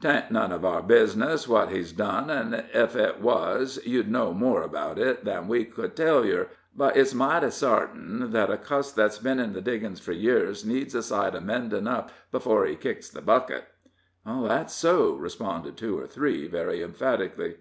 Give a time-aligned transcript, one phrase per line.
[0.00, 4.62] 'Tain't none of our bizness what he's done, an' ef it wuz, you'd know more
[4.64, 9.18] about it than we cud tell yer; but it's mighty sartin that a cuss that's
[9.18, 13.08] been in the digging fur years needs a sight of mendin' up before he kicks
[13.08, 13.66] the bucket."
[14.26, 17.58] "That's so," responded two or three, very emphatically.